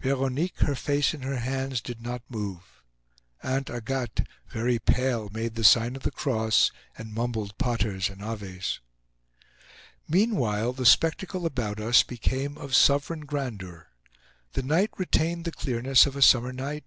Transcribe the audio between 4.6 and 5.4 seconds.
pale,